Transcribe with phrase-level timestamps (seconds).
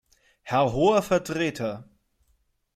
[0.41, 1.87] Herr Hoher Vertreter!